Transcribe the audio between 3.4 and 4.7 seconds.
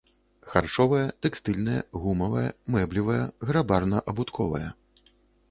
гарбарна-абутковая.